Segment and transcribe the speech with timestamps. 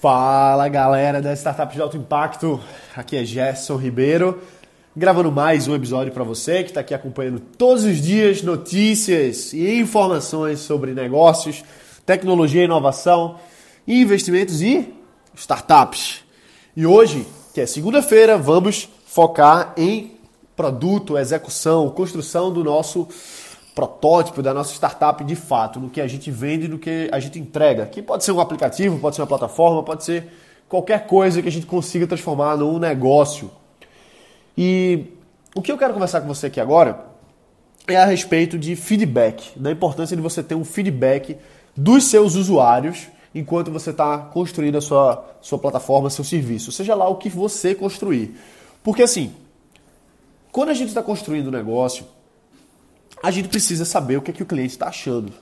[0.00, 2.58] Fala galera da Startup de Alto Impacto,
[2.96, 4.40] aqui é Gerson Ribeiro,
[4.96, 9.78] gravando mais um episódio para você que está aqui acompanhando todos os dias notícias e
[9.78, 11.62] informações sobre negócios,
[12.06, 13.38] tecnologia, inovação,
[13.86, 14.90] investimentos e
[15.34, 16.24] startups.
[16.74, 20.16] E hoje, que é segunda-feira, vamos focar em
[20.56, 23.06] produto, execução, construção do nosso
[23.74, 27.38] protótipo da nossa startup de fato, no que a gente vende, no que a gente
[27.38, 27.86] entrega.
[27.86, 30.28] Que pode ser um aplicativo, pode ser uma plataforma, pode ser
[30.68, 33.50] qualquer coisa que a gente consiga transformar num negócio.
[34.56, 35.04] E
[35.54, 37.06] o que eu quero conversar com você aqui agora
[37.86, 41.36] é a respeito de feedback, da importância de você ter um feedback
[41.76, 47.08] dos seus usuários enquanto você está construindo a sua, sua plataforma, seu serviço, seja lá
[47.08, 48.36] o que você construir.
[48.82, 49.32] Porque assim,
[50.52, 52.04] quando a gente está construindo um negócio,
[53.22, 55.32] a gente precisa saber o que, é que o cliente está achando.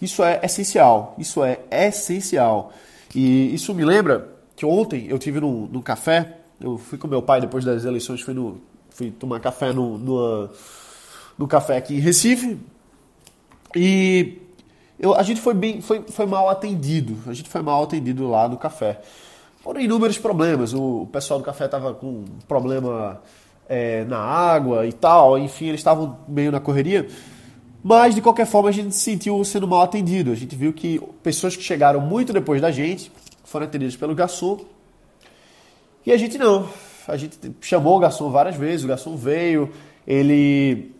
[0.00, 1.14] Isso é essencial.
[1.18, 2.72] Isso é essencial.
[3.14, 7.40] E isso me lembra que ontem eu tive num, café, eu fui com meu pai
[7.40, 10.48] depois das eleições, fui, no, fui tomar café no, no,
[11.36, 12.58] no café aqui em Recife.
[13.74, 14.38] E
[14.98, 17.16] eu, a gente foi bem, foi, foi mal atendido.
[17.26, 19.00] A gente foi mal atendido lá no café.
[19.62, 20.72] Foram inúmeros problemas.
[20.72, 23.20] O, o pessoal do café estava com um problema
[23.68, 27.06] é, na água e tal, enfim, eles estavam meio na correria.
[27.82, 30.32] Mas de qualquer forma a gente se sentiu sendo mal atendido.
[30.32, 33.12] A gente viu que pessoas que chegaram muito depois da gente
[33.44, 34.58] foram atendidas pelo garçom
[36.04, 36.68] e a gente não.
[37.06, 39.70] A gente chamou o garçom várias vezes, o garçom veio,
[40.06, 40.92] ele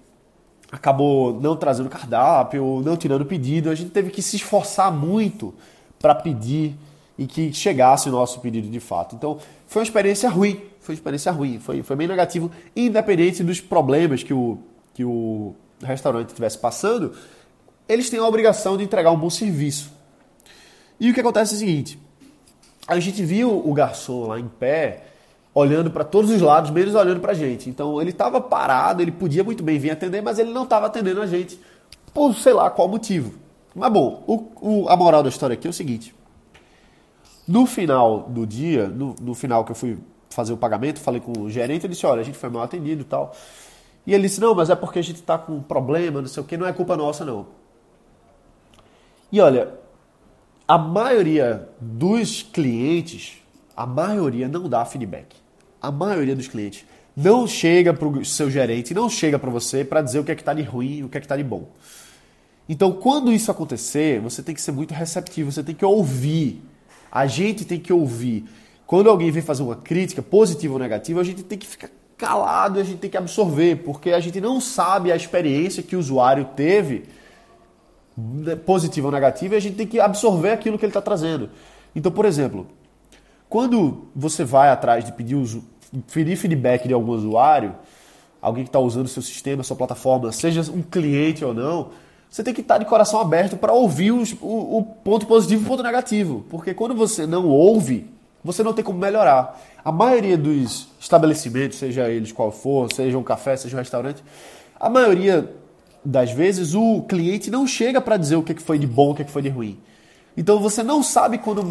[0.71, 3.71] acabou não trazendo cardápio, não tirando pedido.
[3.71, 5.55] A gente teve que se esforçar muito
[5.99, 6.77] para pedir
[7.19, 9.17] e que chegasse o nosso pedido de fato.
[9.17, 14.23] Então foi uma experiência ruim foi experiência ruim, foi, foi bem negativo, independente dos problemas
[14.23, 14.59] que o,
[14.95, 17.13] que o restaurante estivesse passando,
[17.89, 19.91] eles têm a obrigação de entregar um bom serviço.
[21.01, 21.99] E o que acontece é o seguinte:
[22.87, 25.05] a gente viu o garçom lá em pé,
[25.55, 27.69] olhando para todos os lados, menos olhando para a gente.
[27.69, 31.21] Então ele estava parado, ele podia muito bem vir atender, mas ele não estava atendendo
[31.21, 31.59] a gente
[32.13, 33.35] por sei lá qual motivo.
[33.75, 36.15] Mas bom, o, o, a moral da história aqui é o seguinte:
[37.47, 39.99] no final do dia, no, no final que eu fui
[40.31, 43.03] fazer o pagamento, falei com o gerente, ele disse, olha, a gente foi mal atendido
[43.03, 43.35] e tal.
[44.07, 46.43] E ele disse, não, mas é porque a gente está com um problema, não sei
[46.43, 47.47] o que, não é culpa nossa não.
[49.31, 49.75] E olha,
[50.67, 53.39] a maioria dos clientes,
[53.77, 55.37] a maioria não dá feedback.
[55.81, 56.85] A maioria dos clientes
[57.17, 60.35] não chega para o seu gerente, não chega para você para dizer o que é
[60.35, 61.69] que está de ruim, o que é que está de bom.
[62.69, 66.63] Então, quando isso acontecer, você tem que ser muito receptivo, você tem que ouvir.
[67.11, 68.45] A gente tem que ouvir.
[68.89, 72.81] Quando alguém vem fazer uma crítica, positiva ou negativa, a gente tem que ficar calado,
[72.81, 76.47] a gente tem que absorver, porque a gente não sabe a experiência que o usuário
[76.57, 77.05] teve,
[78.17, 81.51] né, positiva ou negativa, e a gente tem que absorver aquilo que ele está trazendo.
[81.95, 82.67] Então, por exemplo,
[83.47, 85.37] quando você vai atrás de pedir,
[86.11, 87.75] pedir feedback de algum usuário,
[88.41, 91.91] alguém que está usando o seu sistema, sua plataforma, seja um cliente ou não,
[92.31, 95.65] você tem que estar de coração aberto para ouvir os, o, o ponto positivo e
[95.67, 96.47] o ponto negativo.
[96.49, 98.17] Porque quando você não ouve,
[98.49, 99.61] você não tem como melhorar.
[99.85, 104.25] A maioria dos estabelecimentos, seja eles qual for, seja um café, seja um restaurante,
[104.81, 105.53] a maioria
[106.03, 109.25] das vezes o cliente não chega para dizer o que foi de bom, o que
[109.25, 109.79] foi de ruim.
[110.35, 111.63] Então você não sabe quando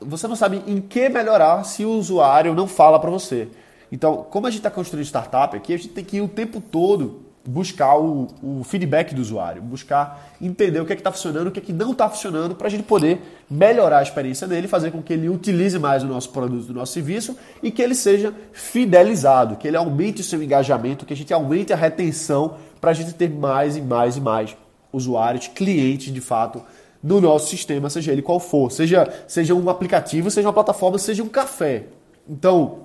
[0.00, 3.48] você não sabe em que melhorar se o usuário não fala para você.
[3.90, 6.60] Então, como a gente está construindo startup aqui, a gente tem que ir o tempo
[6.60, 11.50] todo buscar o, o, feedback do usuário, buscar entender o que é está funcionando, o
[11.50, 13.20] que é que não está funcionando, para a gente poder
[13.50, 16.92] melhorar a experiência dele, fazer com que ele utilize mais o nosso produto, o nosso
[16.92, 21.32] serviço e que ele seja fidelizado, que ele aumente o seu engajamento, que a gente
[21.32, 24.56] aumente a retenção para a gente ter mais e mais e mais
[24.92, 26.62] usuários, clientes de fato
[27.02, 31.22] no nosso sistema, seja ele qual for, seja, seja um aplicativo, seja uma plataforma, seja
[31.22, 31.84] um café.
[32.28, 32.80] Então,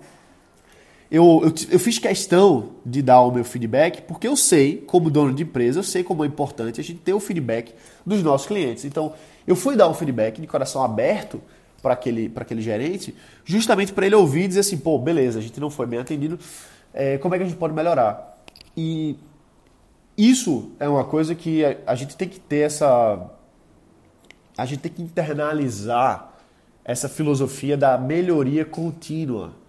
[1.12, 5.34] eu, eu, eu, fiz questão de dar o meu feedback porque eu sei, como dono
[5.34, 8.86] de empresa, eu sei como é importante a gente ter o feedback dos nossos clientes.
[8.86, 9.14] Então,
[9.46, 11.42] eu fui dar um feedback de coração aberto
[11.82, 13.14] para aquele, aquele gerente,
[13.44, 16.40] justamente para ele ouvir e dizer assim: pô, beleza, a gente não foi bem atendido,
[16.94, 18.42] é, como é que a gente pode melhorar?
[18.78, 19.18] E
[20.18, 23.30] isso é uma coisa que a, a gente tem que ter essa.
[24.58, 26.32] A gente tem que internalizar
[26.86, 29.60] essa filosofia da melhoria contínua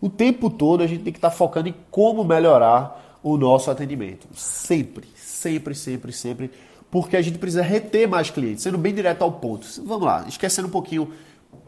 [0.00, 3.70] o tempo todo a gente tem que estar tá focando em como melhorar o nosso
[3.70, 4.28] atendimento.
[4.34, 6.50] Sempre, sempre, sempre, sempre.
[6.90, 9.66] Porque a gente precisa reter mais clientes, sendo bem direto ao ponto.
[9.84, 11.12] Vamos lá, esquecendo um pouquinho,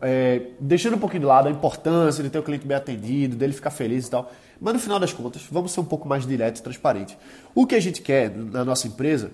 [0.00, 3.52] é, deixando um pouquinho de lado a importância de ter o cliente bem atendido, dele
[3.52, 4.30] ficar feliz e tal.
[4.60, 7.18] Mas no final das contas, vamos ser um pouco mais direto e transparente.
[7.54, 9.30] O que a gente quer na nossa empresa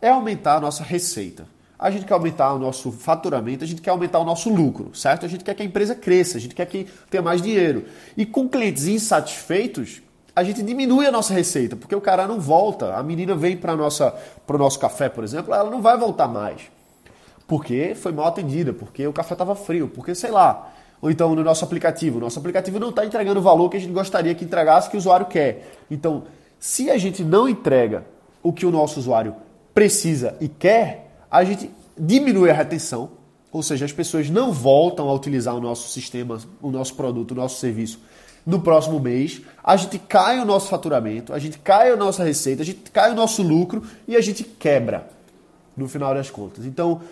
[0.00, 1.46] é aumentar a nossa receita.
[1.78, 5.26] A gente quer aumentar o nosso faturamento, a gente quer aumentar o nosso lucro, certo?
[5.26, 7.84] A gente quer que a empresa cresça, a gente quer que tenha mais dinheiro.
[8.16, 10.00] E com clientes insatisfeitos,
[10.34, 12.94] a gente diminui a nossa receita, porque o cara não volta.
[12.94, 16.62] A menina vem para o nosso café, por exemplo, ela não vai voltar mais.
[17.46, 20.72] Porque foi mal atendida, porque o café estava frio, porque sei lá.
[21.00, 22.18] Ou então no nosso aplicativo.
[22.18, 24.98] Nosso aplicativo não está entregando o valor que a gente gostaria que entregasse, que o
[24.98, 25.76] usuário quer.
[25.90, 26.24] Então,
[26.58, 28.04] se a gente não entrega
[28.42, 29.36] o que o nosso usuário
[29.72, 31.05] precisa e quer,
[31.36, 33.10] a gente diminui a retenção,
[33.52, 37.34] ou seja, as pessoas não voltam a utilizar o nosso sistema, o nosso produto, o
[37.34, 38.00] nosso serviço
[38.44, 42.62] no próximo mês, a gente cai o nosso faturamento, a gente cai a nossa receita,
[42.62, 45.10] a gente cai o nosso lucro e a gente quebra
[45.76, 46.64] no final das contas.
[46.64, 47.02] Então,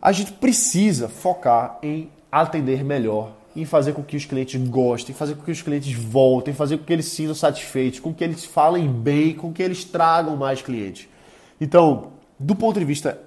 [0.00, 5.34] a gente precisa focar em atender melhor, em fazer com que os clientes gostem, fazer
[5.34, 8.44] com que os clientes voltem, fazer com que eles se sintam satisfeitos, com que eles
[8.44, 11.08] falem bem, com que eles tragam mais clientes.
[11.60, 13.18] Então, do ponto de vista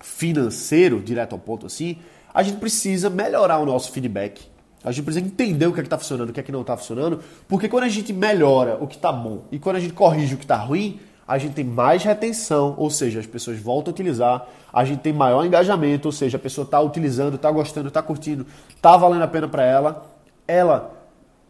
[0.00, 1.98] financeiro, direto ao ponto assim,
[2.32, 4.46] a gente precisa melhorar o nosso feedback.
[4.84, 6.76] A gente precisa entender o que é está funcionando, o que é que não está
[6.76, 10.34] funcionando, porque quando a gente melhora o que está bom e quando a gente corrige
[10.34, 13.94] o que está ruim, a gente tem mais retenção, ou seja, as pessoas voltam a
[13.94, 18.00] utilizar, a gente tem maior engajamento, ou seja, a pessoa está utilizando, está gostando, está
[18.00, 20.06] curtindo, está valendo a pena para ela,
[20.46, 20.96] ela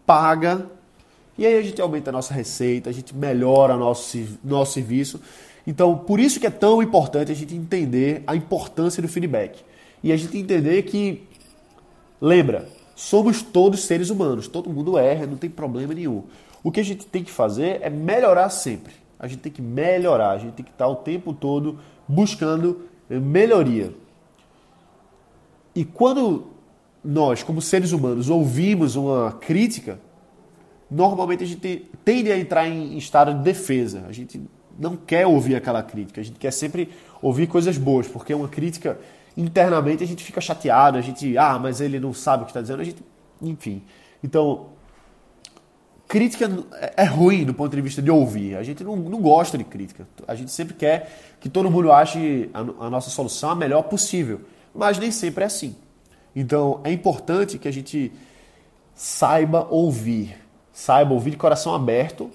[0.05, 0.67] paga
[1.39, 5.21] e aí a gente aumenta a nossa receita, a gente melhora nosso, nosso serviço
[5.69, 9.63] então, por isso que é tão importante a gente entender a importância do feedback.
[10.03, 11.25] E a gente entender que,
[12.19, 12.67] lembra,
[12.97, 16.25] somos todos seres humanos, todo mundo erra, não tem problema nenhum.
[16.65, 18.95] O que a gente tem que fazer é melhorar sempre.
[19.19, 21.79] A gente tem que melhorar, a gente tem que estar o tempo todo
[22.09, 23.93] buscando melhoria.
[25.75, 26.47] E quando
[27.05, 30.01] nós, como seres humanos, ouvimos uma crítica,
[30.91, 34.07] normalmente a gente tende a entrar em estado de defesa.
[34.09, 34.41] A gente
[34.79, 36.21] não quer ouvir aquela crítica.
[36.21, 36.91] A gente quer sempre
[37.21, 38.99] ouvir coisas boas, porque uma crítica
[39.37, 42.61] internamente a gente fica chateado, a gente, ah, mas ele não sabe o que está
[42.61, 43.03] dizendo, a gente,
[43.43, 43.83] enfim.
[44.23, 44.67] Então,
[46.07, 46.51] crítica
[46.97, 48.57] é ruim do ponto de vista de ouvir.
[48.57, 50.09] A gente não, não gosta de crítica.
[50.27, 54.41] A gente sempre quer que todo mundo ache a, a nossa solução a melhor possível,
[54.75, 55.77] mas nem sempre é assim.
[56.35, 58.13] Então, é importante que a gente
[58.95, 60.37] saiba ouvir,
[60.73, 62.31] saiba ouvir de coração aberto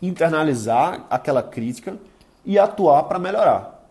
[0.00, 1.96] internalizar aquela crítica
[2.44, 3.84] e atuar para melhorar.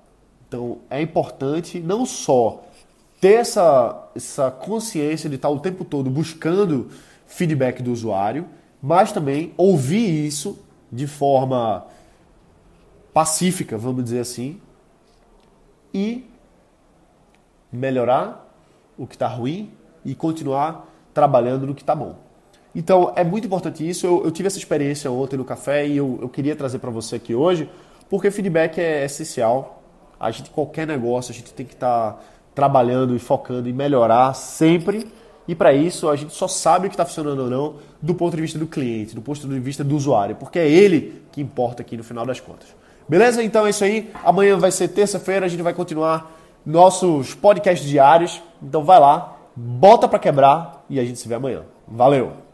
[0.47, 2.63] Então é importante não só
[3.21, 6.89] ter essa, essa consciência de estar o tempo todo buscando
[7.27, 8.47] feedback do usuário,
[8.81, 10.57] mas também ouvir isso
[10.91, 11.85] de forma
[13.13, 14.59] pacífica, vamos dizer assim,
[15.93, 16.25] e
[17.71, 18.47] melhorar
[18.97, 19.71] o que está ruim
[20.03, 22.15] e continuar trabalhando no que está bom.
[22.73, 24.05] Então é muito importante isso.
[24.05, 27.15] Eu, eu tive essa experiência ontem no café e eu, eu queria trazer para você
[27.15, 27.69] aqui hoje,
[28.09, 29.81] porque feedback é essencial.
[30.19, 32.19] A gente, qualquer negócio, a gente tem que estar tá
[32.53, 35.07] trabalhando e focando em melhorar sempre.
[35.47, 38.35] E para isso a gente só sabe o que está funcionando ou não do ponto
[38.35, 41.81] de vista do cliente, do ponto de vista do usuário, porque é ele que importa
[41.81, 42.67] aqui no final das contas.
[43.07, 43.43] Beleza?
[43.43, 44.11] Então é isso aí.
[44.23, 46.31] Amanhã vai ser terça-feira, a gente vai continuar
[46.63, 48.41] nossos podcasts diários.
[48.61, 51.63] Então vai lá, bota para quebrar e a gente se vê amanhã.
[51.87, 52.48] Valeu!